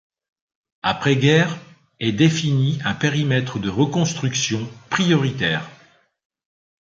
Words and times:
Après-guerre 0.81 1.59
est 1.99 2.11
défini 2.11 2.79
un 2.83 2.95
périmètre 2.95 3.59
de 3.59 3.69
reconstruction 3.69 4.67
prioritaire. 4.89 5.69